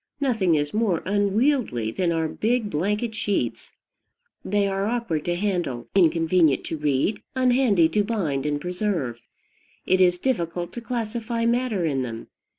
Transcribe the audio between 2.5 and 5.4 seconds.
blanket sheets: they are awkward to